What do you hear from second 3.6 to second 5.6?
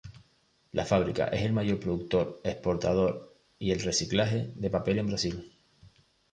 el reciclaje de papel en Brasil.